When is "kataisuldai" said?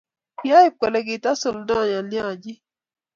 1.07-1.89